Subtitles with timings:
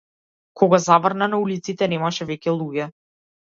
[0.61, 2.89] Кога заврна на улиците немаше веќе луѓе.